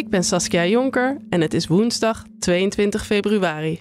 Ik 0.00 0.08
ben 0.08 0.24
Saskia 0.24 0.66
Jonker 0.66 1.16
en 1.30 1.40
het 1.40 1.54
is 1.54 1.66
woensdag 1.66 2.24
22 2.38 3.06
februari. 3.06 3.80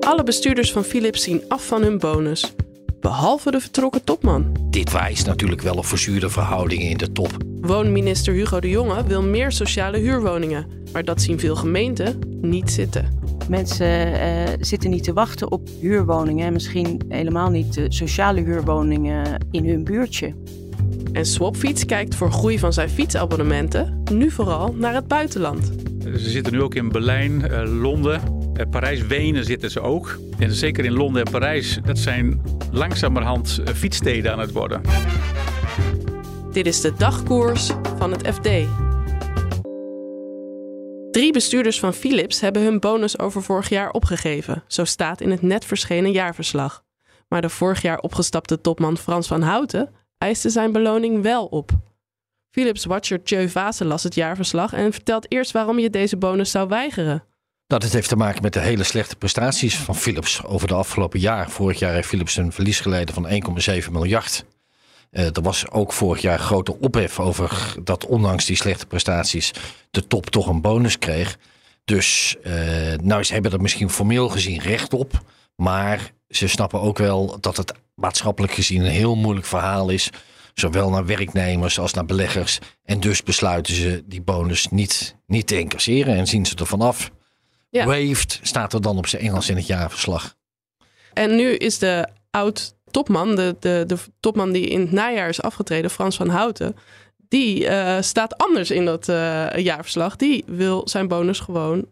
Alle 0.00 0.22
bestuurders 0.24 0.72
van 0.72 0.84
Philips 0.84 1.22
zien 1.22 1.42
af 1.48 1.66
van 1.66 1.82
hun 1.82 1.98
bonus, 1.98 2.54
behalve 3.06 3.50
de 3.50 3.60
vertrokken 3.60 4.04
topman. 4.04 4.56
Dit 4.70 4.92
wijst 4.92 5.26
natuurlijk 5.26 5.60
wel 5.60 5.74
op 5.74 5.86
verzuurde 5.86 6.30
verhoudingen 6.30 6.88
in 6.88 6.96
de 6.96 7.12
top. 7.12 7.36
Woonminister 7.60 8.34
Hugo 8.34 8.60
de 8.60 8.70
Jonge 8.70 9.04
wil 9.06 9.22
meer 9.22 9.52
sociale 9.52 9.98
huurwoningen, 9.98 10.66
maar 10.92 11.04
dat 11.04 11.22
zien 11.22 11.38
veel 11.38 11.56
gemeenten 11.56 12.18
niet 12.40 12.70
zitten. 12.70 13.18
Mensen 13.48 14.08
uh, 14.08 14.18
zitten 14.60 14.90
niet 14.90 15.04
te 15.04 15.12
wachten 15.12 15.50
op 15.50 15.68
huurwoningen 15.80 16.46
en 16.46 16.52
misschien 16.52 17.00
helemaal 17.08 17.50
niet 17.50 17.74
de 17.74 17.86
sociale 17.88 18.40
huurwoningen 18.40 19.46
in 19.50 19.68
hun 19.68 19.84
buurtje. 19.84 20.34
En 21.12 21.26
Swapfiets 21.26 21.84
kijkt 21.84 22.14
voor 22.14 22.32
groei 22.32 22.58
van 22.58 22.72
zijn 22.72 22.88
fietsabonnementen 22.88 24.02
nu 24.12 24.30
vooral 24.30 24.74
naar 24.74 24.94
het 24.94 25.08
buitenland. 25.08 25.72
Ze 26.02 26.30
zitten 26.30 26.52
nu 26.52 26.62
ook 26.62 26.74
in 26.74 26.88
Berlijn, 26.88 27.44
uh, 27.50 27.80
Londen, 27.80 28.20
uh, 28.58 28.62
Parijs, 28.70 29.06
Wenen 29.06 29.44
zitten 29.44 29.70
ze 29.70 29.80
ook. 29.80 30.18
En 30.38 30.52
zeker 30.52 30.84
in 30.84 30.92
Londen 30.92 31.24
en 31.24 31.30
Parijs, 31.32 31.78
dat 31.84 31.98
zijn 31.98 32.42
langzamerhand 32.72 33.60
fietssteden 33.74 34.32
aan 34.32 34.38
het 34.38 34.52
worden. 34.52 34.80
Dit 36.52 36.66
is 36.66 36.80
de 36.80 36.92
dagkoers 36.94 37.70
van 37.98 38.12
het 38.12 38.34
FD. 38.34 38.48
Drie 41.10 41.32
bestuurders 41.32 41.80
van 41.80 41.94
Philips 41.94 42.40
hebben 42.40 42.62
hun 42.62 42.80
bonus 42.80 43.18
over 43.18 43.42
vorig 43.42 43.68
jaar 43.68 43.90
opgegeven. 43.90 44.62
Zo 44.66 44.84
staat 44.84 45.20
in 45.20 45.30
het 45.30 45.42
net 45.42 45.64
verschenen 45.64 46.12
jaarverslag. 46.12 46.84
Maar 47.28 47.40
de 47.40 47.48
vorig 47.48 47.82
jaar 47.82 47.98
opgestapte 47.98 48.60
topman 48.60 48.96
Frans 48.96 49.26
van 49.26 49.42
Houten 49.42 49.94
eiste 50.18 50.50
zijn 50.50 50.72
beloning 50.72 51.22
wel 51.22 51.46
op. 51.46 51.70
Philips-watcher 52.50 53.22
Tjeu 53.22 53.48
Vase 53.48 53.84
las 53.84 54.02
het 54.02 54.14
jaarverslag 54.14 54.72
en 54.72 54.92
vertelt 54.92 55.32
eerst 55.32 55.50
waarom 55.50 55.78
je 55.78 55.90
deze 55.90 56.16
bonus 56.16 56.50
zou 56.50 56.68
weigeren. 56.68 57.24
Dat 57.66 57.82
het 57.82 57.92
heeft 57.92 58.08
te 58.08 58.16
maken 58.16 58.42
met 58.42 58.52
de 58.52 58.60
hele 58.60 58.84
slechte 58.84 59.16
prestaties 59.16 59.76
van 59.76 59.96
Philips 59.96 60.44
over 60.44 60.68
de 60.68 60.74
afgelopen 60.74 61.20
jaar. 61.20 61.50
Vorig 61.50 61.78
jaar 61.78 61.94
heeft 61.94 62.08
Philips 62.08 62.36
een 62.36 62.52
verlies 62.52 62.80
geleden 62.80 63.14
van 63.14 63.28
1,7 63.82 63.90
miljard. 63.90 64.44
Uh, 65.10 65.24
er 65.24 65.42
was 65.42 65.70
ook 65.70 65.92
vorig 65.92 66.22
jaar 66.22 66.38
grote 66.38 66.78
ophef 66.80 67.20
over 67.20 67.74
dat 67.82 68.06
ondanks 68.06 68.44
die 68.44 68.56
slechte 68.56 68.86
prestaties 68.86 69.50
de 69.90 70.06
top 70.06 70.30
toch 70.30 70.46
een 70.46 70.60
bonus 70.60 70.98
kreeg. 70.98 71.38
Dus 71.84 72.36
uh, 72.42 72.52
nou, 73.02 73.22
ze 73.24 73.32
hebben 73.32 73.52
er 73.52 73.60
misschien 73.60 73.90
formeel 73.90 74.28
gezien 74.28 74.60
recht 74.60 74.92
op. 74.92 75.22
Maar 75.56 76.12
ze 76.28 76.48
snappen 76.48 76.80
ook 76.80 76.98
wel 76.98 77.40
dat 77.40 77.56
het 77.56 77.72
maatschappelijk 77.94 78.52
gezien 78.52 78.80
een 78.80 78.90
heel 78.90 79.16
moeilijk 79.16 79.46
verhaal 79.46 79.88
is. 79.88 80.10
Zowel 80.54 80.90
naar 80.90 81.06
werknemers 81.06 81.78
als 81.78 81.92
naar 81.92 82.04
beleggers. 82.04 82.58
En 82.84 83.00
dus 83.00 83.22
besluiten 83.22 83.74
ze 83.74 84.02
die 84.06 84.22
bonus 84.22 84.68
niet, 84.68 85.16
niet 85.26 85.46
te 85.46 85.58
incasseren 85.58 86.16
en 86.16 86.26
zien 86.26 86.46
ze 86.46 86.54
er 86.56 86.66
vanaf. 86.66 87.10
Ja. 87.68 87.86
Waved 87.86 88.40
staat 88.42 88.72
er 88.72 88.82
dan 88.82 88.98
op 88.98 89.06
zijn 89.06 89.22
Engels 89.22 89.48
in 89.48 89.56
het 89.56 89.66
jaarverslag. 89.66 90.36
En 91.12 91.36
nu 91.36 91.54
is 91.54 91.78
de 91.78 92.08
oud 92.30 92.74
topman, 92.90 93.36
de, 93.36 93.56
de, 93.60 93.84
de 93.86 93.96
topman 94.20 94.52
die 94.52 94.68
in 94.68 94.80
het 94.80 94.92
najaar 94.92 95.28
is 95.28 95.42
afgetreden, 95.42 95.90
Frans 95.90 96.16
van 96.16 96.28
Houten, 96.28 96.76
die 97.28 97.64
uh, 97.64 97.96
staat 98.00 98.38
anders 98.38 98.70
in 98.70 98.84
dat 98.84 99.08
uh, 99.08 99.56
jaarverslag. 99.56 100.16
Die 100.16 100.44
wil 100.46 100.88
zijn 100.88 101.08
bonus 101.08 101.40
gewoon 101.40 101.86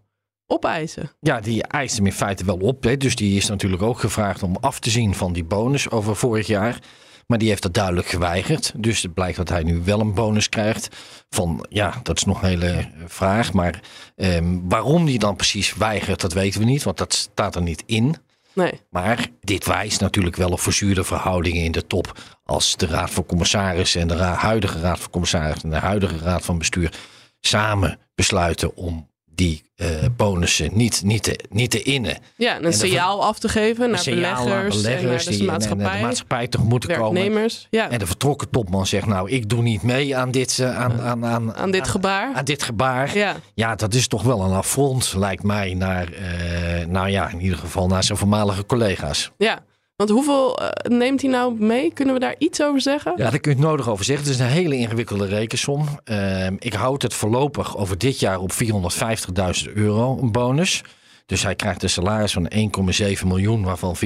opeisen. 0.47 1.11
Ja, 1.21 1.41
die 1.41 1.63
eist 1.63 1.97
hem 1.97 2.07
in 2.07 2.13
feite 2.13 2.45
wel 2.45 2.57
op. 2.57 2.83
Hè. 2.83 2.97
Dus 2.97 3.17
die 3.17 3.37
is 3.37 3.49
natuurlijk 3.49 3.83
ook 3.83 3.99
gevraagd 3.99 4.43
om 4.43 4.57
af 4.61 4.81
te 4.81 4.91
zien 4.91 5.15
van 5.15 5.33
die 5.33 5.45
bonus 5.45 5.91
over 5.91 6.17
vorig 6.17 6.47
jaar. 6.47 6.79
Maar 7.27 7.39
die 7.39 7.49
heeft 7.49 7.63
dat 7.63 7.75
duidelijk 7.75 8.07
geweigerd. 8.07 8.73
Dus 8.77 9.03
het 9.03 9.15
blijkt 9.15 9.37
dat 9.37 9.49
hij 9.49 9.63
nu 9.63 9.83
wel 9.85 10.01
een 10.01 10.15
bonus 10.15 10.49
krijgt. 10.49 10.89
Van 11.31 11.67
ja, 11.69 12.01
dat 12.03 12.17
is 12.17 12.25
nog 12.25 12.43
een 12.43 12.49
hele 12.49 12.89
vraag. 13.07 13.53
Maar 13.53 13.81
um, 14.17 14.69
waarom 14.69 15.05
die 15.05 15.19
dan 15.19 15.37
precies 15.37 15.75
weigert, 15.75 16.21
dat 16.21 16.33
weten 16.33 16.61
we 16.61 16.67
niet. 16.67 16.83
Want 16.83 16.99
dat 16.99 17.15
staat 17.15 17.55
er 17.55 17.63
niet 17.63 17.83
in. 17.87 18.17
Nee. 18.53 18.81
Maar 18.91 19.29
dit 19.41 19.67
wijst 19.67 20.01
natuurlijk 20.01 20.37
wel 20.37 20.51
op 20.51 20.61
verzuurde 20.61 21.05
verhoudingen 21.05 21.65
in 21.65 21.73
de 21.73 21.87
top. 21.87 22.19
Als 22.45 22.77
de 22.77 22.87
Raad 22.87 23.11
van 23.11 23.27
Commissarissen 23.27 24.01
en 24.01 24.09
de 24.09 24.15
huidige 24.15 24.81
Raad 24.81 24.99
van 24.99 25.11
Commissarissen 25.11 25.63
en 25.63 25.81
de 25.81 25.87
huidige 25.87 26.19
Raad 26.19 26.45
van 26.45 26.59
Bestuur 26.59 26.93
samen 27.41 27.99
besluiten 28.15 28.77
om 28.77 29.09
die 29.35 29.63
uh, 29.77 29.87
bonussen 30.17 30.71
niet, 30.73 31.03
niet, 31.05 31.23
te, 31.23 31.39
niet 31.51 31.71
te 31.71 31.83
innen. 31.83 32.19
Ja, 32.37 32.61
een 32.61 32.73
signaal 32.73 33.25
af 33.25 33.39
te 33.39 33.49
geven 33.49 33.91
naar 33.91 34.05
beleggers, 34.05 34.83
beleggers, 34.83 35.27
en 35.27 35.33
naar 35.33 35.39
de 35.39 35.45
maatschappij. 35.45 35.97
De 35.97 36.03
maatschappij 36.03 36.49
tegemoet 36.49 36.87
komen. 36.87 37.51
Ja. 37.71 37.91
En 37.91 37.99
de 37.99 38.07
vertrokken 38.07 38.51
topman 38.51 38.87
zegt, 38.87 39.07
nou, 39.07 39.31
ik 39.31 39.49
doe 39.49 39.63
niet 39.63 39.83
mee 39.83 40.17
aan 40.17 40.31
dit, 40.31 40.59
uh, 40.59 40.79
aan, 40.79 41.01
aan, 41.01 41.27
aan, 41.27 41.55
aan, 41.55 41.71
dit 41.71 41.89
gebaar. 41.89 42.35
Aan 42.35 42.45
dit 42.45 42.63
gebaar. 42.63 43.17
Ja. 43.17 43.37
ja, 43.55 43.75
dat 43.75 43.95
is 43.95 44.09
toch 44.09 44.23
wel 44.23 44.41
een 44.41 44.53
affront, 44.53 45.15
lijkt 45.17 45.43
mij, 45.43 45.75
naar, 45.75 46.09
uh, 46.13 46.87
nou 46.87 47.09
ja, 47.09 47.29
in 47.29 47.41
ieder 47.41 47.59
geval 47.59 47.87
naar 47.87 48.05
zijn 48.05 48.19
voormalige 48.19 48.67
collega's. 48.67 49.31
Ja. 49.39 49.63
Want 49.97 50.11
hoeveel 50.11 50.63
uh, 50.63 50.69
neemt 50.99 51.23
hij 51.23 51.31
nou 51.31 51.55
mee? 51.61 51.93
Kunnen 51.93 52.15
we 52.15 52.21
daar 52.21 52.35
iets 52.39 52.63
over 52.63 52.81
zeggen? 52.81 53.13
Ja, 53.17 53.31
daar 53.31 53.41
kun 53.41 53.51
je 53.51 53.59
het 53.59 53.67
nodig 53.67 53.89
over 53.89 54.05
zeggen. 54.05 54.25
Het 54.25 54.35
is 54.35 54.41
een 54.41 54.47
hele 54.47 54.77
ingewikkelde 54.77 55.27
rekensom. 55.27 55.89
Uh, 56.05 56.47
ik 56.47 56.73
houd 56.73 57.03
het 57.03 57.15
voorlopig 57.15 57.77
over 57.77 57.99
dit 57.99 58.21
jaar 58.21 58.39
op 58.39 58.53
450.000 58.53 59.73
euro, 59.75 60.19
een 60.19 60.33
bonus. 60.33 60.83
Dus 61.27 61.43
hij 61.43 61.55
krijgt 61.55 61.83
een 61.83 61.91
salaris 61.91 62.33
van 62.33 62.51
1,7 62.55 63.27
miljoen, 63.27 63.65
waarvan 63.65 63.97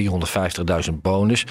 450.000 0.89 0.93
bonus. 1.01 1.45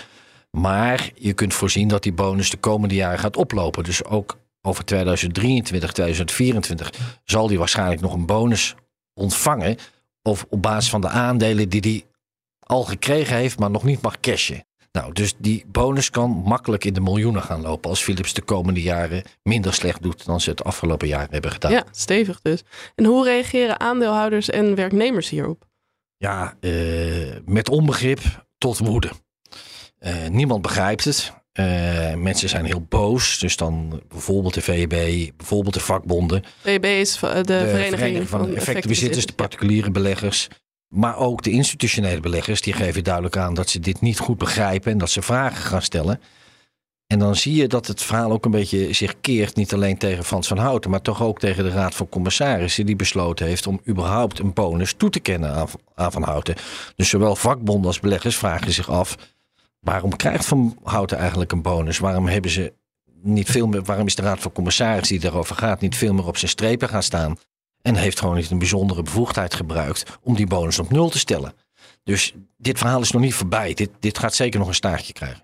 Maar 0.50 1.10
je 1.14 1.32
kunt 1.32 1.54
voorzien 1.54 1.88
dat 1.88 2.02
die 2.02 2.12
bonus 2.12 2.50
de 2.50 2.56
komende 2.56 2.94
jaren 2.94 3.18
gaat 3.18 3.36
oplopen. 3.36 3.84
Dus 3.84 4.04
ook 4.04 4.38
over 4.62 4.84
2023, 4.84 5.92
2024 5.92 6.92
zal 7.24 7.48
hij 7.48 7.58
waarschijnlijk 7.58 8.00
nog 8.00 8.14
een 8.14 8.26
bonus 8.26 8.74
ontvangen. 9.14 9.76
Of 10.22 10.46
op 10.48 10.62
basis 10.62 10.90
van 10.90 11.00
de 11.00 11.08
aandelen 11.08 11.68
die 11.68 11.80
hij 11.80 12.04
al 12.68 12.84
gekregen 12.84 13.36
heeft, 13.36 13.58
maar 13.58 13.70
nog 13.70 13.84
niet 13.84 14.02
mag 14.02 14.20
cashen. 14.20 14.66
Nou, 14.92 15.12
dus 15.12 15.34
die 15.38 15.64
bonus 15.66 16.10
kan 16.10 16.30
makkelijk 16.30 16.84
in 16.84 16.92
de 16.92 17.00
miljoenen 17.00 17.42
gaan 17.42 17.60
lopen 17.60 17.90
als 17.90 18.02
Philips 18.02 18.32
de 18.32 18.42
komende 18.42 18.82
jaren 18.82 19.22
minder 19.42 19.74
slecht 19.74 20.02
doet 20.02 20.24
dan 20.24 20.40
ze 20.40 20.50
het 20.50 20.64
afgelopen 20.64 21.08
jaar 21.08 21.26
hebben 21.30 21.50
gedaan. 21.50 21.72
Ja, 21.72 21.84
stevig 21.90 22.40
dus. 22.42 22.62
En 22.94 23.04
hoe 23.04 23.24
reageren 23.24 23.80
aandeelhouders 23.80 24.50
en 24.50 24.74
werknemers 24.74 25.28
hierop? 25.28 25.66
Ja, 26.16 26.54
uh, 26.60 27.36
met 27.44 27.68
onbegrip 27.68 28.20
tot 28.58 28.78
woede. 28.78 29.10
Uh, 30.00 30.26
niemand 30.28 30.62
begrijpt 30.62 31.04
het. 31.04 31.32
Uh, 31.52 32.14
mensen 32.14 32.48
zijn 32.48 32.64
heel 32.64 32.86
boos. 32.88 33.38
Dus 33.38 33.56
dan 33.56 34.02
bijvoorbeeld 34.08 34.54
de 34.54 34.60
VEB, 34.60 35.30
bijvoorbeeld 35.36 35.74
de 35.74 35.80
vakbonden. 35.80 36.44
VEB 36.60 36.84
is 36.84 37.18
de, 37.18 37.26
de 37.26 37.42
Vereniging, 37.42 37.94
Vereniging 37.94 38.28
van, 38.28 38.40
van 38.40 38.54
Effectenbezitters, 38.54 39.26
de 39.26 39.32
particuliere 39.32 39.90
beleggers. 39.90 40.48
Maar 40.88 41.16
ook 41.16 41.42
de 41.42 41.50
institutionele 41.50 42.20
beleggers 42.20 42.60
die 42.60 42.72
geven 42.72 43.04
duidelijk 43.04 43.36
aan 43.36 43.54
dat 43.54 43.68
ze 43.68 43.80
dit 43.80 44.00
niet 44.00 44.18
goed 44.18 44.38
begrijpen 44.38 44.92
en 44.92 44.98
dat 44.98 45.10
ze 45.10 45.22
vragen 45.22 45.62
gaan 45.62 45.82
stellen. 45.82 46.20
En 47.06 47.18
dan 47.18 47.36
zie 47.36 47.54
je 47.54 47.68
dat 47.68 47.86
het 47.86 48.02
verhaal 48.02 48.32
ook 48.32 48.44
een 48.44 48.50
beetje 48.50 48.92
zich 48.92 49.20
keert, 49.20 49.56
niet 49.56 49.74
alleen 49.74 49.98
tegen 49.98 50.24
Frans 50.24 50.48
van 50.48 50.58
Houten, 50.58 50.90
maar 50.90 51.02
toch 51.02 51.22
ook 51.22 51.38
tegen 51.38 51.64
de 51.64 51.70
Raad 51.70 51.94
van 51.94 52.08
Commissarissen, 52.08 52.86
die 52.86 52.96
besloten 52.96 53.46
heeft 53.46 53.66
om 53.66 53.80
überhaupt 53.88 54.38
een 54.38 54.52
bonus 54.52 54.94
toe 54.96 55.10
te 55.10 55.20
kennen 55.20 55.52
aan, 55.52 55.68
aan 55.94 56.12
Van 56.12 56.22
Houten. 56.22 56.54
Dus 56.96 57.08
zowel 57.08 57.36
vakbonden 57.36 57.86
als 57.86 58.00
beleggers 58.00 58.36
vragen 58.36 58.72
zich 58.72 58.90
af: 58.90 59.16
waarom 59.80 60.16
krijgt 60.16 60.46
Van 60.46 60.78
Houten 60.82 61.18
eigenlijk 61.18 61.52
een 61.52 61.62
bonus? 61.62 61.98
Waarom 61.98 62.26
hebben 62.26 62.50
ze 62.50 62.72
niet 63.22 63.50
veel 63.50 63.66
meer, 63.66 63.82
waarom 63.82 64.06
is 64.06 64.14
de 64.14 64.22
Raad 64.22 64.40
van 64.40 64.52
Commissarissen 64.52 65.18
die 65.18 65.24
daarover 65.28 65.56
gaat, 65.56 65.80
niet 65.80 65.96
veel 65.96 66.14
meer 66.14 66.26
op 66.26 66.36
zijn 66.36 66.50
strepen 66.50 66.88
gaan 66.88 67.02
staan? 67.02 67.36
En 67.88 67.94
heeft 67.94 68.18
gewoon 68.18 68.36
niet 68.36 68.50
een 68.50 68.58
bijzondere 68.58 69.02
bevoegdheid 69.02 69.54
gebruikt 69.54 70.18
om 70.22 70.34
die 70.34 70.46
bonus 70.46 70.78
op 70.78 70.90
nul 70.90 71.08
te 71.08 71.18
stellen. 71.18 71.52
Dus 72.04 72.34
dit 72.56 72.78
verhaal 72.78 73.00
is 73.00 73.10
nog 73.10 73.22
niet 73.22 73.34
voorbij. 73.34 73.74
Dit, 73.74 73.90
dit 74.00 74.18
gaat 74.18 74.34
zeker 74.34 74.58
nog 74.58 74.68
een 74.68 74.74
staartje 74.74 75.12
krijgen. 75.12 75.42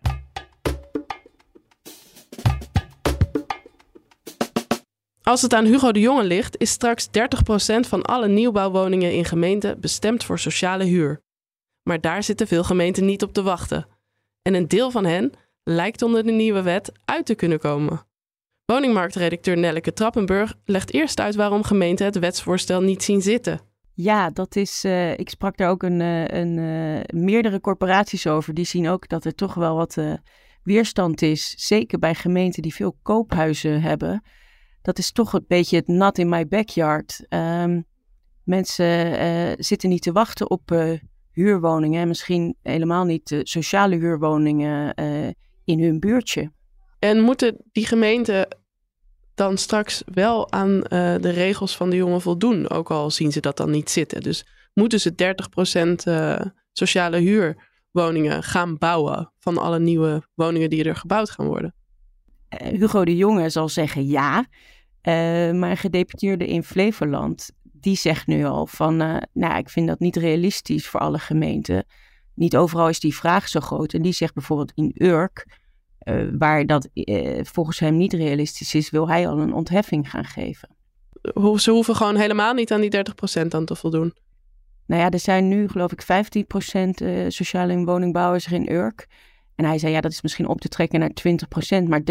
Als 5.22 5.42
het 5.42 5.54
aan 5.54 5.64
Hugo 5.64 5.92
de 5.92 6.00
Jonge 6.00 6.24
ligt, 6.24 6.60
is 6.60 6.70
straks 6.70 7.06
30% 7.06 7.10
van 7.80 8.02
alle 8.02 8.28
nieuwbouwwoningen 8.28 9.12
in 9.12 9.24
gemeenten 9.24 9.80
bestemd 9.80 10.24
voor 10.24 10.38
sociale 10.38 10.84
huur. 10.84 11.22
Maar 11.82 12.00
daar 12.00 12.22
zitten 12.22 12.46
veel 12.46 12.64
gemeenten 12.64 13.04
niet 13.04 13.22
op 13.22 13.32
te 13.32 13.42
wachten. 13.42 13.86
En 14.42 14.54
een 14.54 14.68
deel 14.68 14.90
van 14.90 15.04
hen 15.04 15.32
lijkt 15.62 16.02
onder 16.02 16.24
de 16.24 16.32
nieuwe 16.32 16.62
wet 16.62 16.92
uit 17.04 17.26
te 17.26 17.34
kunnen 17.34 17.58
komen. 17.58 18.06
Woningmarktredacteur 18.66 19.56
Nelleke 19.56 19.92
Trappenburg 19.92 20.54
legt 20.64 20.92
eerst 20.92 21.20
uit 21.20 21.34
waarom 21.34 21.62
gemeenten 21.62 22.06
het 22.06 22.18
wetsvoorstel 22.18 22.80
niet 22.80 23.02
zien 23.02 23.22
zitten. 23.22 23.60
Ja, 23.94 24.30
dat 24.30 24.56
is. 24.56 24.84
Uh, 24.84 25.18
ik 25.18 25.28
sprak 25.28 25.56
daar 25.56 25.70
ook 25.70 25.82
een, 25.82 26.00
uh, 26.00 26.26
een, 26.26 26.56
uh, 26.56 27.22
meerdere 27.22 27.60
corporaties 27.60 28.26
over. 28.26 28.54
Die 28.54 28.64
zien 28.64 28.88
ook 28.88 29.08
dat 29.08 29.24
er 29.24 29.34
toch 29.34 29.54
wel 29.54 29.76
wat 29.76 29.98
weerstand 30.62 31.22
is. 31.22 31.54
Zeker 31.56 31.98
bij 31.98 32.14
gemeenten 32.14 32.62
die 32.62 32.74
veel 32.74 32.96
koophuizen 33.02 33.82
hebben. 33.82 34.22
Dat 34.82 34.98
is 34.98 35.12
toch 35.12 35.32
een 35.32 35.44
beetje 35.48 35.76
het 35.76 35.88
nat 35.88 36.18
in 36.18 36.28
my 36.28 36.48
backyard. 36.48 37.26
Um, 37.28 37.84
mensen 38.44 39.64
zitten 39.64 39.88
niet 39.88 40.02
te 40.02 40.12
wachten 40.12 40.50
op 40.50 40.96
huurwoningen. 41.32 42.08
Misschien 42.08 42.56
helemaal 42.62 43.04
niet 43.04 43.40
sociale 43.42 43.96
huurwoningen 43.96 44.94
in 45.64 45.82
hun 45.82 46.00
buurtje. 46.00 46.52
En 47.04 47.20
moeten 47.20 47.56
die 47.72 47.86
gemeenten 47.86 48.48
dan 49.34 49.58
straks 49.58 50.02
wel 50.06 50.52
aan 50.52 50.70
uh, 50.70 50.80
de 51.20 51.30
regels 51.30 51.76
van 51.76 51.90
de 51.90 51.96
jongen 51.96 52.20
voldoen, 52.20 52.70
ook 52.70 52.90
al 52.90 53.10
zien 53.10 53.32
ze 53.32 53.40
dat 53.40 53.56
dan 53.56 53.70
niet 53.70 53.90
zitten. 53.90 54.20
Dus 54.20 54.46
moeten 54.74 55.00
ze 55.00 55.34
30% 56.04 56.08
uh, 56.08 56.40
sociale 56.72 57.18
huurwoningen 57.18 58.42
gaan 58.42 58.78
bouwen 58.78 59.32
van 59.38 59.58
alle 59.58 59.78
nieuwe 59.78 60.22
woningen 60.34 60.70
die 60.70 60.84
er 60.84 60.96
gebouwd 60.96 61.30
gaan 61.30 61.46
worden? 61.46 61.74
Uh, 62.62 62.68
Hugo 62.68 63.04
de 63.04 63.16
Jonge 63.16 63.50
zal 63.50 63.68
zeggen 63.68 64.06
ja, 64.06 64.46
maar 65.52 65.70
een 65.70 65.76
gedeputeerde 65.76 66.46
in 66.46 66.64
Flevoland, 66.64 67.50
die 67.62 67.96
zegt 67.96 68.26
nu 68.26 68.44
al 68.44 68.66
van, 68.66 68.96
nou 69.32 69.56
ik 69.56 69.68
vind 69.68 69.88
dat 69.88 69.98
niet 69.98 70.16
realistisch 70.16 70.88
voor 70.88 71.00
alle 71.00 71.18
gemeenten. 71.18 71.86
Niet 72.34 72.56
overal 72.56 72.88
is 72.88 73.00
die 73.00 73.14
vraag 73.14 73.48
zo 73.48 73.60
groot. 73.60 73.92
En 73.92 74.02
die 74.02 74.12
zegt 74.12 74.34
bijvoorbeeld 74.34 74.72
in 74.74 74.94
Urk, 74.94 75.62
uh, 76.04 76.28
waar 76.38 76.66
dat 76.66 76.88
uh, 76.94 77.40
volgens 77.42 77.78
hem 77.78 77.96
niet 77.96 78.12
realistisch 78.12 78.74
is, 78.74 78.90
wil 78.90 79.08
hij 79.08 79.28
al 79.28 79.38
een 79.38 79.54
ontheffing 79.54 80.10
gaan 80.10 80.24
geven. 80.24 80.68
Ze 81.56 81.70
hoeven 81.70 81.96
gewoon 81.96 82.16
helemaal 82.16 82.54
niet 82.54 82.72
aan 82.72 82.80
die 82.80 82.96
30% 83.42 83.46
aan 83.48 83.64
te 83.64 83.76
voldoen. 83.76 84.14
Nou 84.86 85.02
ja, 85.02 85.10
er 85.10 85.18
zijn 85.18 85.48
nu 85.48 85.68
geloof 85.68 85.92
ik 85.92 86.02
15% 86.02 86.06
uh, 87.02 87.24
sociale 87.28 87.84
woningbouwers 87.84 88.46
in 88.46 88.72
Urk. 88.72 89.06
En 89.54 89.64
hij 89.64 89.78
zei, 89.78 89.92
ja, 89.92 90.00
dat 90.00 90.12
is 90.12 90.22
misschien 90.22 90.48
op 90.48 90.60
te 90.60 90.68
trekken 90.68 91.00
naar 91.00 91.10
20%, 91.84 91.88
maar 91.88 92.00
30% 92.00 92.04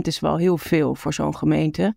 is 0.00 0.20
wel 0.20 0.36
heel 0.36 0.58
veel 0.58 0.94
voor 0.94 1.14
zo'n 1.14 1.36
gemeente. 1.36 1.94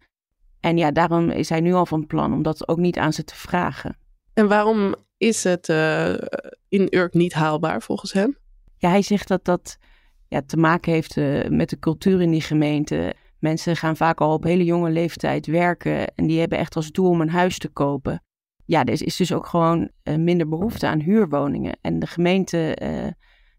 En 0.59 0.77
ja, 0.77 0.91
daarom 0.91 1.29
is 1.29 1.49
hij 1.49 1.59
nu 1.59 1.73
al 1.73 1.85
van 1.85 2.07
plan 2.07 2.33
om 2.33 2.43
dat 2.43 2.67
ook 2.67 2.77
niet 2.77 2.97
aan 2.97 3.13
ze 3.13 3.23
te 3.23 3.35
vragen. 3.35 3.97
En 4.33 4.47
waarom 4.47 4.95
is 5.17 5.43
het 5.43 5.67
in 6.69 6.87
Urk 6.89 7.13
niet 7.13 7.33
haalbaar 7.33 7.81
volgens 7.81 8.13
hem? 8.13 8.37
Ja, 8.77 8.89
hij 8.89 9.01
zegt 9.01 9.27
dat 9.27 9.45
dat 9.45 9.77
te 10.41 10.57
maken 10.57 10.91
heeft 10.91 11.17
uh, 11.17 11.47
met 11.49 11.69
de 11.69 11.79
cultuur 11.79 12.21
in 12.21 12.31
die 12.31 12.41
gemeente. 12.41 13.13
Mensen 13.39 13.75
gaan 13.75 13.97
vaak 13.97 14.21
al 14.21 14.33
op 14.33 14.43
hele 14.43 14.63
jonge 14.63 14.89
leeftijd 14.89 15.45
werken 15.45 16.15
en 16.15 16.27
die 16.27 16.39
hebben 16.39 16.57
echt 16.57 16.75
als 16.75 16.91
doel 16.91 17.09
om 17.09 17.21
een 17.21 17.29
huis 17.29 17.57
te 17.57 17.69
kopen. 17.69 18.23
Ja, 18.65 18.83
er 18.83 19.01
is 19.01 19.15
dus 19.15 19.33
ook 19.33 19.45
gewoon 19.45 19.89
uh, 20.03 20.15
minder 20.15 20.49
behoefte 20.49 20.87
aan 20.87 20.99
huurwoningen. 20.99 21.77
En 21.81 21.99
de 21.99 22.07
gemeente 22.07 22.77
uh, 22.81 23.11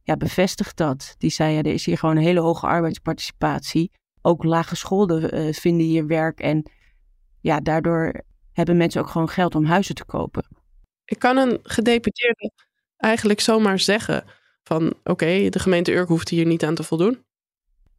ja, 0.03 0.17
bevestigt 0.17 0.77
dat. 0.77 1.15
Die 1.19 1.31
zei, 1.31 1.55
ja, 1.55 1.59
er 1.59 1.73
is 1.73 1.85
hier 1.85 1.99
gewoon 1.99 2.17
een 2.17 2.23
hele 2.23 2.41
hoge 2.41 2.67
arbeidsparticipatie. 2.67 3.93
Ook 4.23 4.45
lage 4.45 4.77
scholen 4.77 5.55
vinden 5.55 5.87
hier 5.87 6.07
werk 6.07 6.41
en 6.41 6.71
ja, 7.41 7.61
daardoor 7.61 8.23
hebben 8.53 8.77
mensen 8.77 9.01
ook 9.01 9.09
gewoon 9.09 9.29
geld 9.29 9.55
om 9.55 9.65
huizen 9.65 9.95
te 9.95 10.05
kopen. 10.05 10.47
Ik 11.05 11.19
kan 11.19 11.37
een 11.37 11.59
gedeputeerde 11.63 12.53
eigenlijk 12.97 13.41
zomaar 13.41 13.79
zeggen 13.79 14.25
van 14.65 14.95
oké, 15.05 15.49
de 15.49 15.59
gemeente 15.59 15.93
Urk 15.93 16.09
hoeft 16.09 16.29
hier 16.29 16.47
niet 16.47 16.65
aan 16.65 16.75
te 16.75 16.83
voldoen? 16.83 17.19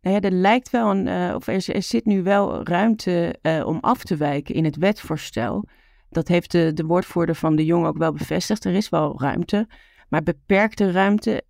Nou 0.01 0.15
ja, 0.15 0.21
er 0.21 0.31
lijkt 0.31 0.69
wel 0.69 0.89
een, 0.89 1.07
uh, 1.07 1.35
of 1.35 1.47
er, 1.47 1.83
zit 1.83 2.05
nu 2.05 2.23
wel 2.23 2.63
ruimte 2.63 3.35
uh, 3.41 3.65
om 3.65 3.77
af 3.81 4.03
te 4.03 4.15
wijken 4.15 4.55
in 4.55 4.65
het 4.65 4.75
wetsvoorstel. 4.75 5.67
Dat 6.09 6.27
heeft 6.27 6.51
de, 6.51 6.73
de 6.73 6.85
woordvoerder 6.85 7.35
van 7.35 7.55
de 7.55 7.65
Jong 7.65 7.85
ook 7.85 7.97
wel 7.97 8.13
bevestigd. 8.13 8.65
Er 8.65 8.73
is 8.73 8.89
wel 8.89 9.19
ruimte, 9.21 9.67
maar 10.09 10.23
beperkte 10.23 10.91
ruimte. 10.91 11.43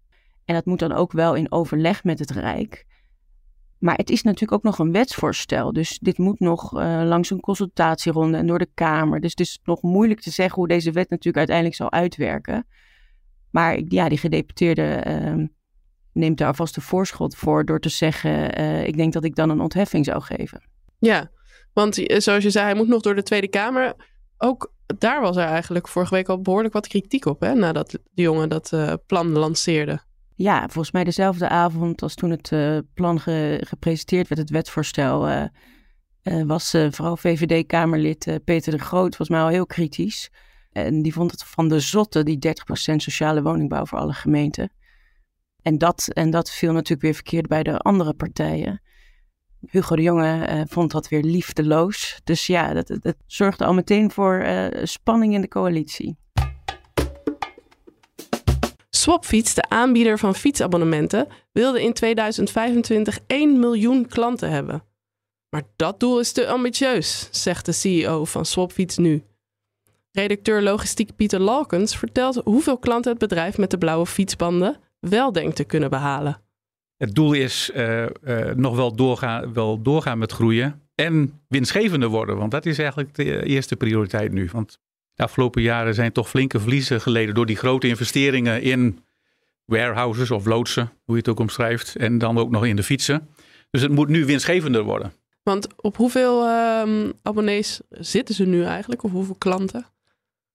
En 0.46 0.54
dat 0.56 0.66
moet 0.66 0.80
dan 0.80 0.92
ook 0.92 1.12
wel 1.12 1.34
in 1.34 1.52
overleg 1.52 2.04
met 2.04 2.20
het 2.20 2.32
Rijk. 2.32 2.86
Maar 3.80 3.96
het 3.96 4.10
is 4.10 4.22
natuurlijk 4.22 4.52
ook 4.52 4.64
nog 4.64 4.80
een 4.80 4.92
wetsvoorstel. 4.92 5.74
Dus 5.74 6.00
dit 6.00 6.18
moet 6.18 6.40
nog 6.40 6.78
uh, 6.78 7.02
langs 7.04 7.30
een 7.30 7.40
consultatieronde 7.40 8.38
en 8.38 8.48
door 8.48 8.60
de 8.60 8.70
Kamer. 8.74 9.20
Dus 9.20 9.32
het 9.32 9.40
is 9.40 9.60
nog 9.64 9.82
moeilijk 9.82 10.20
te 10.20 10.32
zeggen 10.32 10.56
hoe 10.56 10.68
deze 10.68 10.92
wet 10.92 11.10
natuurlijk 11.10 11.38
uiteindelijk 11.38 11.76
zal 11.76 11.92
uitwerken. 11.92 12.68
Maar 13.56 13.82
ja, 13.88 14.10
die 14.10 14.18
gedeputeerde 14.18 15.04
uh, 15.08 15.48
neemt 16.12 16.38
daar 16.38 16.48
alvast 16.48 16.76
de 16.76 16.82
voorschot 16.82 17.36
voor 17.36 17.66
door 17.66 17.80
te 17.80 17.90
zeggen: 17.90 18.60
uh, 18.60 18.88
Ik 18.88 18.98
denk 18.98 19.14
dat 19.14 19.24
ik 19.24 19.36
dan 19.36 19.50
een 19.50 19.60
ontheffing 19.60 20.06
zou 20.06 20.22
geven. 20.22 20.62
Ja, 21.00 21.32
want 21.74 21.98
eh, 21.98 22.20
zoals 22.20 22.44
je 22.44 22.50
zei, 22.50 22.66
hij 22.66 22.76
moet 22.76 22.88
nog 22.88 23.02
door 23.02 23.16
de 23.16 23.24
Tweede 23.24 23.48
Kamer. 23.48 23.94
Ook 24.38 24.74
daar 24.86 25.22
was 25.22 25.36
er 25.36 25.44
eigenlijk 25.44 25.88
vorige 25.88 26.14
week 26.14 26.30
al 26.30 26.42
behoorlijk 26.42 26.74
wat 26.74 26.88
kritiek 26.88 27.26
op, 27.26 27.42
hè, 27.42 27.54
nadat 27.54 27.92
de 27.92 28.22
jongen 28.22 28.50
dat 28.50 28.72
uh, 28.74 28.94
plan 29.08 29.30
lanceerde. 29.30 30.00
Ja, 30.36 30.60
volgens 30.60 30.92
mij 30.92 31.04
dezelfde 31.04 31.50
avond 31.50 32.02
als 32.02 32.16
toen 32.16 32.30
het 32.30 32.52
plan 32.94 33.20
ge 33.20 33.62
gepresenteerd 33.68 34.28
werd, 34.28 34.42
het 34.42 34.50
wetsvoorstel, 34.50 35.50
was 36.46 36.76
vooral 36.90 37.18
VVD-Kamerlid 37.18 38.40
Peter 38.44 38.72
de 38.72 38.80
Groot 38.80 39.16
volgens 39.16 39.30
mij 39.30 39.40
al 39.40 39.48
heel 39.48 39.66
kritisch. 39.66 40.32
En 40.76 41.02
die 41.02 41.14
vond 41.14 41.32
het 41.32 41.44
van 41.44 41.68
de 41.68 41.80
zotte, 41.80 42.24
die 42.24 42.40
30% 42.48 42.96
sociale 42.96 43.42
woningbouw 43.42 43.86
voor 43.86 43.98
alle 43.98 44.14
gemeenten. 44.14 44.72
En 45.62 45.78
dat, 45.78 46.08
en 46.14 46.30
dat 46.30 46.52
viel 46.52 46.72
natuurlijk 46.72 47.02
weer 47.02 47.14
verkeerd 47.14 47.48
bij 47.48 47.64
de 47.64 47.78
andere 47.78 48.14
partijen. 48.14 48.82
Hugo 49.70 49.96
de 49.96 50.02
Jonge 50.02 50.50
uh, 50.50 50.62
vond 50.66 50.92
dat 50.92 51.08
weer 51.08 51.24
liefdeloos. 51.24 52.20
Dus 52.24 52.48
ja, 52.48 52.74
dat, 52.74 52.88
dat 52.88 53.16
zorgde 53.28 53.66
al 53.66 53.74
meteen 53.74 54.12
voor 54.12 54.42
uh, 54.42 54.68
spanning 54.84 55.34
in 55.34 55.42
de 55.42 55.48
coalitie. 55.48 56.18
Swapfiets, 58.90 59.54
de 59.54 59.70
aanbieder 59.70 60.20
van 60.20 60.36
fietsabonnementen, 60.36 61.28
wilde 61.52 61.84
in 61.84 61.94
2025 61.94 63.20
1 63.28 63.60
miljoen 63.60 64.08
klanten 64.08 64.50
hebben. 64.50 64.84
Maar 65.50 65.64
dat 65.76 66.00
doel 66.00 66.20
is 66.20 66.32
te 66.32 66.48
ambitieus, 66.48 67.28
zegt 67.32 67.66
de 67.66 67.72
CEO 67.72 68.26
van 68.26 68.46
Swapfiets 68.46 68.98
nu. 68.98 69.24
Redacteur 70.16 70.62
logistiek 70.62 71.16
Pieter 71.16 71.40
Lalkens 71.40 71.98
vertelt 71.98 72.42
hoeveel 72.44 72.78
klanten 72.78 73.12
het 73.12 73.20
bedrijf 73.20 73.58
met 73.58 73.72
de 73.72 73.78
blauwe 73.78 74.06
fietsbanden 74.06 74.78
wel 75.00 75.32
denkt 75.32 75.56
te 75.56 75.64
kunnen 75.64 75.90
behalen. 75.90 76.42
Het 76.98 77.16
doel 77.16 77.34
is 77.34 77.72
uh, 77.76 78.02
uh, 78.02 78.08
nog 78.56 78.76
wel 78.76 78.96
doorgaan, 78.96 79.54
wel 79.54 79.82
doorgaan 79.82 80.18
met 80.18 80.32
groeien 80.32 80.82
en 80.96 81.42
winstgevender 81.48 82.10
worden. 82.10 82.38
Want 82.38 82.52
dat 82.52 82.66
is 82.66 82.78
eigenlijk 82.78 83.16
de 83.16 83.46
eerste 83.46 83.76
prioriteit 83.76 84.32
nu. 84.32 84.50
Want 84.52 84.80
de 85.14 85.24
afgelopen 85.24 85.62
jaren 85.62 85.94
zijn 85.94 86.12
toch 86.12 86.30
flinke 86.30 86.60
verliezen 86.60 87.02
geleden 87.02 87.36
door 87.36 87.46
die 87.46 87.56
grote 87.56 87.88
investeringen 87.88 88.62
in 88.62 89.00
warehouses 89.66 90.32
of 90.32 90.46
loodsen, 90.46 90.92
hoe 91.04 91.16
je 91.16 91.22
het 91.22 91.30
ook 91.30 91.40
omschrijft. 91.40 91.96
En 91.96 92.18
dan 92.18 92.38
ook 92.38 92.50
nog 92.50 92.66
in 92.66 92.76
de 92.76 92.84
fietsen. 92.84 93.30
Dus 93.70 93.82
het 93.82 93.92
moet 93.92 94.10
nu 94.10 94.26
winstgevender 94.26 94.84
worden. 94.84 95.14
Want 95.44 95.68
op 95.76 95.98
hoeveel 95.98 96.44
uh, 96.44 97.10
abonnees 97.22 97.82
zitten 97.90 98.36
ze 98.36 98.46
nu 98.46 98.64
eigenlijk? 98.64 99.04
Of 99.04 99.12
hoeveel 99.12 99.36
klanten? 99.38 99.94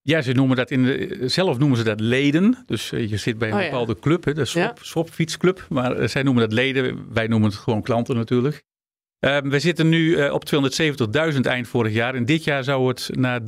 Ja, 0.03 0.21
ze 0.21 0.31
noemen 0.31 0.57
dat 0.57 0.71
in 0.71 0.83
de, 0.83 1.27
zelf 1.27 1.57
noemen 1.57 1.77
ze 1.77 1.83
dat 1.83 1.99
leden. 1.99 2.63
Dus 2.65 2.91
uh, 2.91 3.09
je 3.09 3.17
zit 3.17 3.37
bij 3.37 3.49
een 3.49 3.57
oh, 3.57 3.63
bepaalde 3.63 3.93
ja. 3.95 4.01
club, 4.01 4.23
hè, 4.23 4.33
de 4.33 4.45
swap, 4.45 4.77
ja. 4.77 4.83
swapfietsclub. 4.83 5.65
Maar 5.69 6.01
uh, 6.01 6.07
zij 6.07 6.23
noemen 6.23 6.43
dat 6.43 6.53
leden. 6.53 7.13
Wij 7.13 7.27
noemen 7.27 7.49
het 7.49 7.59
gewoon 7.59 7.81
klanten 7.81 8.15
natuurlijk. 8.15 8.63
Uh, 9.25 9.37
we 9.37 9.59
zitten 9.59 9.89
nu 9.89 10.17
uh, 10.17 10.33
op 10.33 10.43
270.000 11.33 11.39
eind 11.41 11.67
vorig 11.67 11.93
jaar. 11.93 12.15
En 12.15 12.25
dit 12.25 12.43
jaar 12.43 12.63
zou 12.63 12.87
het 12.87 13.09
naar 13.11 13.41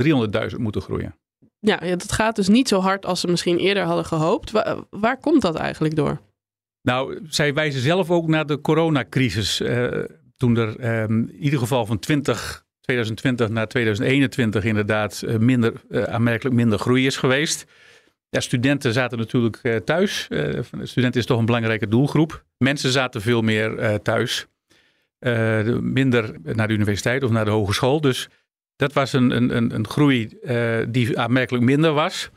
300.000 0.52 0.56
moeten 0.58 0.82
groeien. 0.82 1.16
Ja, 1.60 1.80
ja, 1.84 1.96
dat 1.96 2.12
gaat 2.12 2.36
dus 2.36 2.48
niet 2.48 2.68
zo 2.68 2.80
hard 2.80 3.06
als 3.06 3.20
ze 3.20 3.28
misschien 3.28 3.58
eerder 3.58 3.84
hadden 3.84 4.06
gehoopt. 4.06 4.52
Waar, 4.52 4.78
waar 4.90 5.20
komt 5.20 5.42
dat 5.42 5.56
eigenlijk 5.56 5.96
door? 5.96 6.22
Nou, 6.82 7.20
zij 7.30 7.54
wijzen 7.54 7.82
zelf 7.82 8.12
ook 8.12 8.28
naar 8.28 8.46
de 8.46 8.62
coronacrisis. 8.62 9.62
toen 10.38 10.58
er 10.58 10.80
ehm, 10.80 11.12
in 11.12 11.36
ieder 11.40 11.60
geval 11.60 11.86
van 11.86 12.00
20 12.00 12.63
2020 12.84 13.50
naar 13.50 13.68
2021 13.68 14.64
inderdaad 14.64 15.24
minder, 15.40 15.74
uh, 15.90 16.04
aanmerkelijk 16.04 16.56
minder 16.56 16.80
groei 16.80 17.06
is 17.06 17.18
geweest. 17.18 17.66
Ja, 18.30 18.40
studenten 18.40 18.94
zaten 18.94 19.18
natuurlijk 19.18 19.60
uh, 19.64 19.76
thuis. 19.76 20.28
Studenten 20.82 21.20
is 21.20 21.26
toch 21.26 21.40
een 21.40 21.46
belangrijke 21.46 21.88
doelgroep. 21.88 22.44
Mensen 22.58 22.92
zaten 22.92 23.22
veel 23.22 23.42
meer 23.42 24.00
thuis. 24.02 24.48
minder 25.82 26.36
naar 26.44 26.68
de 26.68 26.74
universiteit 26.74 27.24
of 27.24 27.32
naar 27.32 27.46
de 27.46 27.52
hogeschool. 27.52 28.02
Dus 28.02 28.30
dat 28.76 28.94
was 28.94 29.14
een, 29.14 29.32
een, 29.32 29.76
een 29.76 29.88
groei 29.88 30.38
die 30.90 31.20
aanmerkelijk 31.20 31.64
minder 31.64 31.94
was. 31.94 32.30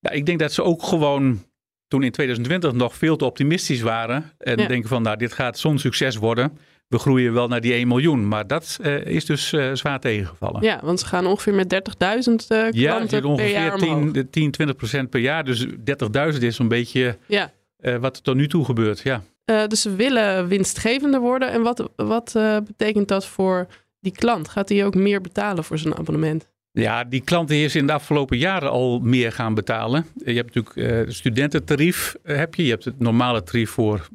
Ja, 0.00 0.10
ik 0.10 0.26
denk 0.26 0.38
dat 0.38 0.52
ze 0.52 0.62
ook 0.62 0.82
gewoon 0.82 1.44
toen 1.88 2.02
in 2.02 2.12
2020 2.12 2.72
nog 2.72 2.96
veel 2.96 3.16
te 3.16 3.24
optimistisch 3.24 3.80
waren. 3.80 4.32
En 4.38 4.58
ja. 4.58 4.66
denken 4.66 4.88
van 4.88 5.02
nou 5.02 5.16
dit 5.16 5.32
gaat 5.32 5.58
zo'n 5.58 5.78
succes 5.78 6.16
worden 6.16 6.58
we 6.88 6.98
groeien 6.98 7.32
wel 7.32 7.48
naar 7.48 7.60
die 7.60 7.72
1 7.72 7.88
miljoen. 7.88 8.28
Maar 8.28 8.46
dat 8.46 8.78
uh, 8.80 9.06
is 9.06 9.24
dus 9.24 9.52
uh, 9.52 9.74
zwaar 9.74 10.00
tegengevallen. 10.00 10.62
Ja, 10.62 10.80
want 10.82 11.00
ze 11.00 11.06
gaan 11.06 11.26
ongeveer 11.26 11.54
met 11.54 11.74
30.000 11.74 12.32
uh, 12.48 12.70
ja, 12.70 12.94
klanten 12.96 13.24
ongeveer 13.24 13.52
per 13.52 13.62
jaar 13.62 13.78
10, 13.78 14.28
10, 14.30 14.50
20 14.50 14.76
procent 14.76 15.10
per 15.10 15.20
jaar. 15.20 15.44
Dus 15.44 15.66
30.000 15.66 16.38
is 16.38 16.56
zo'n 16.56 16.68
beetje 16.68 17.18
ja. 17.26 17.52
wat 18.00 18.16
er 18.16 18.22
tot 18.22 18.34
nu 18.34 18.48
toe 18.48 18.64
gebeurt. 18.64 19.00
Ja. 19.00 19.22
dus 19.66 19.82
ze 19.82 19.94
willen 19.94 20.48
winstgevender 20.48 21.20
worden. 21.20 21.50
En 21.50 21.62
wat, 21.62 21.90
wat 21.96 22.32
betekent 22.66 23.08
dat 23.08 23.26
voor 23.26 23.66
die 24.00 24.12
klant, 24.12 24.48
gaat 24.48 24.68
hij 24.68 24.84
ook 24.84 24.94
meer 24.94 25.20
betalen 25.20 25.64
voor 25.64 25.78
zijn 25.78 25.96
abonnement? 25.96 26.48
Ja, 26.72 27.04
die 27.04 27.20
klant 27.20 27.50
is 27.50 27.74
in 27.74 27.86
de 27.86 27.92
afgelopen 27.92 28.38
jaren 28.38 28.70
al 28.70 28.98
meer 28.98 29.32
gaan 29.32 29.54
betalen. 29.54 30.06
Je 30.24 30.32
hebt 30.32 30.54
natuurlijk 30.54 31.06
het 31.06 31.14
studententarief, 31.14 32.14
heb 32.22 32.54
je. 32.54 32.64
je 32.64 32.70
hebt 32.70 32.84
het 32.84 32.98
normale 32.98 33.42
tarief 33.42 33.70
voor 33.70 34.08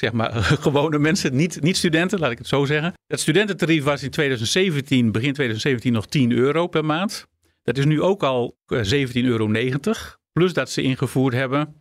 zeg 0.00 0.12
maar, 0.12 0.32
gewone 0.66 0.98
mensen, 0.98 1.36
niet, 1.36 1.62
niet 1.62 1.76
studenten, 1.76 2.18
laat 2.18 2.30
ik 2.30 2.38
het 2.38 2.46
zo 2.46 2.64
zeggen. 2.64 2.92
Het 3.06 3.20
studententarief 3.20 3.84
was 3.84 4.02
in 4.02 4.10
2017, 4.10 5.12
begin 5.12 5.32
2017 5.32 5.92
nog 5.92 6.06
10 6.06 6.32
euro 6.32 6.66
per 6.66 6.84
maand. 6.84 7.26
Dat 7.62 7.78
is 7.78 7.84
nu 7.84 8.02
ook 8.02 8.22
al 8.22 8.56
17,90 8.72 8.80
euro. 9.14 9.50
Plus 10.32 10.52
dat 10.52 10.70
ze 10.70 10.82
ingevoerd 10.82 11.34
hebben 11.34 11.74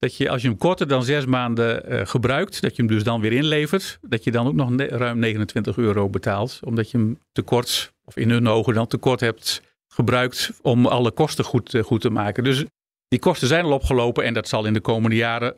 dat 0.00 0.16
je 0.16 0.30
als 0.30 0.42
je 0.42 0.48
hem 0.48 0.56
korter 0.56 0.88
dan 0.88 1.02
zes 1.02 1.26
maanden 1.26 1.92
uh, 1.92 2.00
gebruikt, 2.06 2.60
dat 2.60 2.76
je 2.76 2.82
hem 2.82 2.90
dus 2.90 3.04
dan 3.04 3.20
weer 3.20 3.32
inlevert, 3.32 3.98
dat 4.02 4.24
je 4.24 4.30
dan 4.30 4.46
ook 4.46 4.54
nog 4.54 4.76
ruim 4.76 5.18
29 5.18 5.76
euro 5.76 6.08
betaalt. 6.08 6.60
Omdat 6.64 6.90
je 6.90 6.98
hem 6.98 7.18
tekort, 7.32 7.92
of 8.04 8.16
in 8.16 8.30
hun 8.30 8.48
ogen 8.48 8.74
dan 8.74 8.86
tekort 8.86 9.20
hebt 9.20 9.62
gebruikt 9.88 10.50
om 10.62 10.86
alle 10.86 11.10
kosten 11.10 11.44
goed, 11.44 11.74
uh, 11.74 11.82
goed 11.82 12.00
te 12.00 12.10
maken. 12.10 12.44
Dus 12.44 12.64
die 13.08 13.18
kosten 13.18 13.48
zijn 13.48 13.64
al 13.64 13.72
opgelopen 13.72 14.24
en 14.24 14.34
dat 14.34 14.48
zal 14.48 14.64
in 14.64 14.72
de 14.72 14.80
komende 14.80 15.16
jaren 15.16 15.54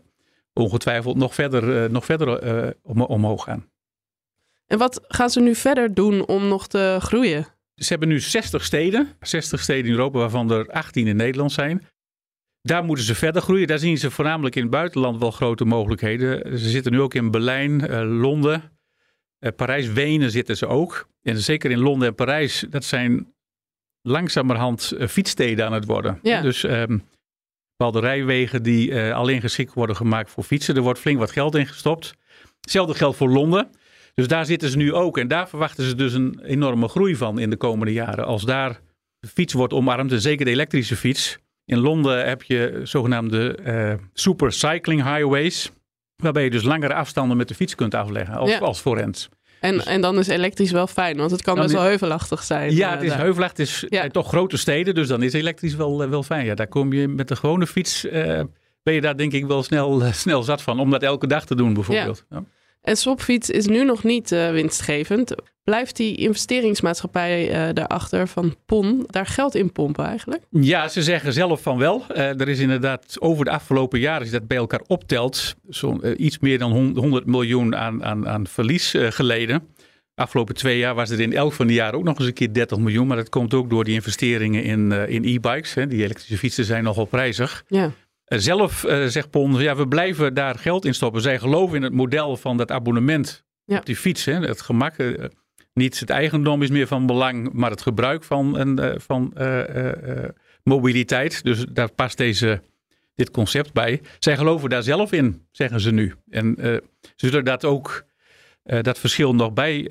ongetwijfeld 0.52 1.16
nog 1.16 1.34
verder, 1.34 1.82
uh, 1.84 1.90
nog 1.90 2.04
verder 2.04 2.76
om, 2.82 3.02
omhoog 3.02 3.44
gaan. 3.44 3.70
En 4.66 4.78
wat 4.78 5.00
gaan 5.08 5.30
ze 5.30 5.40
nu 5.40 5.54
verder 5.54 5.94
doen 5.94 6.26
om 6.26 6.48
nog 6.48 6.68
te 6.68 6.96
groeien? 7.00 7.46
Ze 7.74 7.88
hebben 7.88 8.08
nu 8.08 8.20
60 8.20 8.64
steden, 8.64 9.08
60 9.20 9.60
steden 9.60 9.84
in 9.84 9.90
Europa, 9.90 10.18
waarvan 10.18 10.50
er 10.50 10.70
18 10.70 11.06
in 11.06 11.16
Nederland 11.16 11.52
zijn. 11.52 11.86
Daar 12.62 12.84
moeten 12.84 13.04
ze 13.04 13.14
verder 13.14 13.42
groeien. 13.42 13.66
Daar 13.66 13.78
zien 13.78 13.98
ze 13.98 14.10
voornamelijk 14.10 14.56
in 14.56 14.62
het 14.62 14.70
buitenland 14.70 15.18
wel 15.18 15.30
grote 15.30 15.64
mogelijkheden. 15.64 16.58
Ze 16.58 16.68
zitten 16.68 16.92
nu 16.92 17.00
ook 17.00 17.14
in 17.14 17.30
Berlijn, 17.30 17.90
uh, 17.90 18.20
Londen, 18.20 18.62
uh, 19.40 19.50
Parijs, 19.56 19.92
Wenen 19.92 20.30
zitten 20.30 20.56
ze 20.56 20.66
ook. 20.66 21.08
En 21.22 21.38
zeker 21.38 21.70
in 21.70 21.78
Londen 21.78 22.08
en 22.08 22.14
Parijs, 22.14 22.64
dat 22.70 22.84
zijn 22.84 23.34
langzamerhand 24.02 24.92
uh, 24.94 25.06
fietssteden 25.06 25.66
aan 25.66 25.72
het 25.72 25.84
worden. 25.84 26.18
Ja. 26.22 26.40
Dus 26.40 26.62
um, 26.62 27.04
bepaalde 27.82 28.06
rijwegen 28.06 28.62
die 28.62 29.12
alleen 29.12 29.40
geschikt 29.40 29.74
worden 29.74 29.96
gemaakt 29.96 30.30
voor 30.30 30.44
fietsen. 30.44 30.76
Er 30.76 30.82
wordt 30.82 30.98
flink 30.98 31.18
wat 31.18 31.30
geld 31.30 31.54
in 31.54 31.66
gestopt. 31.66 32.14
Hetzelfde 32.60 32.94
geldt 32.94 33.16
voor 33.16 33.28
Londen. 33.28 33.70
Dus 34.14 34.28
daar 34.28 34.46
zitten 34.46 34.68
ze 34.68 34.76
nu 34.76 34.92
ook. 34.92 35.18
En 35.18 35.28
daar 35.28 35.48
verwachten 35.48 35.84
ze 35.84 35.94
dus 35.94 36.12
een 36.12 36.40
enorme 36.42 36.88
groei 36.88 37.16
van 37.16 37.38
in 37.38 37.50
de 37.50 37.56
komende 37.56 37.92
jaren. 37.92 38.26
Als 38.26 38.42
daar 38.42 38.80
de 39.18 39.28
fiets 39.28 39.52
wordt 39.52 39.72
omarmd, 39.72 40.12
en 40.12 40.20
zeker 40.20 40.44
de 40.44 40.50
elektrische 40.50 40.96
fiets. 40.96 41.38
In 41.64 41.78
Londen 41.78 42.28
heb 42.28 42.42
je 42.42 42.80
zogenaamde 42.82 43.58
uh, 43.66 43.92
super 44.12 44.52
cycling 44.52 45.02
highways. 45.02 45.70
Waarbij 46.16 46.44
je 46.44 46.50
dus 46.50 46.62
langere 46.62 46.94
afstanden 46.94 47.36
met 47.36 47.48
de 47.48 47.54
fiets 47.54 47.74
kunt 47.74 47.94
afleggen 47.94 48.34
als, 48.34 48.50
ja. 48.50 48.58
als 48.58 48.80
forens. 48.80 49.28
En, 49.62 49.74
dus, 49.74 49.84
en 49.84 50.00
dan 50.00 50.18
is 50.18 50.28
elektrisch 50.28 50.70
wel 50.70 50.86
fijn, 50.86 51.16
want 51.16 51.30
het 51.30 51.42
kan 51.42 51.54
best 51.54 51.72
wel 51.72 51.82
heuvelachtig 51.82 52.42
zijn. 52.42 52.74
Ja, 52.74 52.90
het 52.90 53.02
is 53.02 53.12
heuvelachtig. 53.12 53.80
Het 53.80 53.92
is 53.92 53.98
ja. 53.98 54.08
toch 54.08 54.28
grote 54.28 54.56
steden, 54.56 54.94
dus 54.94 55.08
dan 55.08 55.22
is 55.22 55.32
elektrisch 55.32 55.74
wel, 55.74 56.08
wel 56.08 56.22
fijn. 56.22 56.44
Ja, 56.44 56.54
daar 56.54 56.66
kom 56.66 56.92
je 56.92 57.08
met 57.08 57.28
de 57.28 57.36
gewone 57.36 57.66
fiets, 57.66 58.04
uh, 58.04 58.40
ben 58.82 58.94
je 58.94 59.00
daar 59.00 59.16
denk 59.16 59.32
ik 59.32 59.46
wel 59.46 59.62
snel, 59.62 60.02
snel 60.12 60.42
zat 60.42 60.62
van. 60.62 60.80
Om 60.80 60.90
dat 60.90 61.02
elke 61.02 61.26
dag 61.26 61.44
te 61.44 61.54
doen 61.54 61.74
bijvoorbeeld. 61.74 62.24
Ja. 62.30 62.44
En 62.82 62.96
Swapfiets 62.96 63.50
is 63.50 63.66
nu 63.66 63.84
nog 63.84 64.04
niet 64.04 64.32
uh, 64.32 64.50
winstgevend. 64.50 65.34
Blijft 65.64 65.96
die 65.96 66.16
investeringsmaatschappij 66.16 67.48
uh, 67.48 67.74
daarachter 67.74 68.28
van 68.28 68.56
PON 68.66 69.04
daar 69.06 69.26
geld 69.26 69.54
in 69.54 69.72
pompen 69.72 70.04
eigenlijk? 70.04 70.42
Ja, 70.50 70.88
ze 70.88 71.02
zeggen 71.02 71.32
zelf 71.32 71.62
van 71.62 71.78
wel. 71.78 72.04
Uh, 72.10 72.40
er 72.40 72.48
is 72.48 72.58
inderdaad 72.58 73.16
over 73.20 73.44
de 73.44 73.50
afgelopen 73.50 74.00
jaren, 74.00 74.20
als 74.20 74.30
je 74.30 74.38
dat 74.38 74.48
bij 74.48 74.56
elkaar 74.56 74.82
optelt, 74.86 75.54
zo, 75.70 76.00
iets 76.16 76.38
meer 76.38 76.58
dan 76.58 76.92
100 76.94 77.26
miljoen 77.26 77.76
aan, 77.76 78.04
aan, 78.04 78.28
aan 78.28 78.46
verlies 78.46 78.94
geleden. 78.98 79.68
Afgelopen 80.14 80.54
twee 80.54 80.78
jaar 80.78 80.94
was 80.94 81.10
het 81.10 81.18
in 81.18 81.32
elk 81.32 81.52
van 81.52 81.66
die 81.66 81.76
jaren 81.76 81.98
ook 81.98 82.04
nog 82.04 82.18
eens 82.18 82.26
een 82.26 82.32
keer 82.32 82.52
30 82.52 82.78
miljoen. 82.78 83.06
Maar 83.06 83.16
dat 83.16 83.28
komt 83.28 83.54
ook 83.54 83.70
door 83.70 83.84
die 83.84 83.94
investeringen 83.94 84.64
in, 84.64 84.92
in 84.92 85.24
e-bikes. 85.24 85.74
Die 85.74 86.04
elektrische 86.04 86.38
fietsen 86.38 86.64
zijn 86.64 86.84
nogal 86.84 87.04
prijzig. 87.04 87.64
Ja. 87.68 87.92
Zelf 88.40 88.84
uh, 88.84 89.06
zegt 89.06 89.30
Pon, 89.30 89.54
ja, 89.54 89.76
we 89.76 89.88
blijven 89.88 90.34
daar 90.34 90.58
geld 90.58 90.84
in 90.84 90.94
stoppen. 90.94 91.20
Zij 91.20 91.38
geloven 91.38 91.76
in 91.76 91.82
het 91.82 91.92
model 91.92 92.36
van 92.36 92.56
dat 92.56 92.70
abonnement 92.70 93.44
ja. 93.64 93.78
op 93.78 93.86
die 93.86 93.96
fiets. 93.96 94.24
Hè. 94.24 94.32
Het 94.32 94.60
gemak, 94.60 94.98
uh, 94.98 95.24
niet 95.74 96.00
het 96.00 96.10
eigendom 96.10 96.62
is 96.62 96.70
meer 96.70 96.86
van 96.86 97.06
belang, 97.06 97.52
maar 97.52 97.70
het 97.70 97.82
gebruik 97.82 98.24
van, 98.24 98.58
een, 98.58 99.00
van 99.00 99.32
mobiliteit. 100.62 101.44
Dus 101.44 101.64
daar 101.68 101.92
past 101.92 102.16
deze, 102.16 102.62
dit 103.14 103.30
concept 103.30 103.72
bij. 103.72 104.00
Zij 104.18 104.36
geloven 104.36 104.70
daar 104.70 104.82
zelf 104.82 105.12
in, 105.12 105.46
zeggen 105.50 105.80
ze 105.80 105.92
nu. 105.92 106.14
En 106.30 106.54
ze 106.58 106.82
zullen 107.16 107.44
dat 107.44 107.64
ook, 107.64 108.04
dat 108.62 108.98
verschil 108.98 109.34
nog 109.34 109.52
bij 109.52 109.90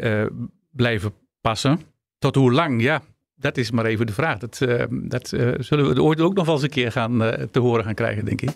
blijven 0.72 1.14
passen. 1.42 1.82
Tot 2.20 2.36
hoe 2.36 2.52
lang, 2.52 2.82
ja, 2.82 3.02
dat 3.42 3.58
is 3.58 3.72
maar 3.72 3.86
even 3.86 4.06
de 4.06 4.14
vraag. 4.14 4.38
Dat, 4.38 4.60
uh, 4.64 4.84
dat 4.90 5.32
uh, 5.32 5.54
zullen 5.60 5.94
we 5.94 6.04
ooit 6.04 6.22
ook 6.22 6.34
nog 6.34 6.46
wel 6.46 6.54
eens 6.54 6.64
een 6.64 6.70
keer 6.70 6.92
gaan, 6.92 7.24
uh, 7.24 7.30
te 7.52 7.60
horen 7.60 7.84
gaan 7.84 7.94
krijgen, 7.94 8.26
denk 8.26 8.42
ik. 8.42 8.50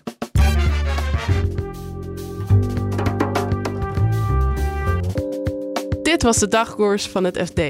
Dit 6.04 6.24
was 6.24 6.38
de 6.38 6.48
dagkoers 6.48 7.08
van 7.08 7.24
het 7.24 7.38
FD. 7.38 7.62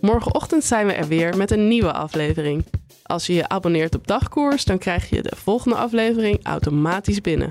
Morgenochtend 0.00 0.64
zijn 0.64 0.86
we 0.86 0.92
er 0.92 1.08
weer 1.08 1.36
met 1.36 1.50
een 1.50 1.68
nieuwe 1.68 1.92
aflevering. 1.92 2.64
Als 3.02 3.26
je 3.26 3.34
je 3.34 3.48
abonneert 3.48 3.94
op 3.94 4.06
dagkoers, 4.06 4.64
dan 4.64 4.78
krijg 4.78 5.10
je 5.10 5.22
de 5.22 5.36
volgende 5.36 5.76
aflevering 5.76 6.38
automatisch 6.42 7.20
binnen. 7.20 7.50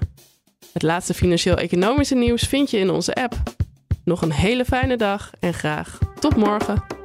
Het 0.73 0.83
laatste 0.83 1.13
financieel-economische 1.13 2.15
nieuws 2.15 2.43
vind 2.43 2.71
je 2.71 2.77
in 2.77 2.89
onze 2.89 3.13
app. 3.13 3.33
Nog 4.03 4.21
een 4.21 4.31
hele 4.31 4.65
fijne 4.65 4.97
dag 4.97 5.31
en 5.39 5.53
graag 5.53 5.99
tot 6.19 6.35
morgen. 6.35 7.04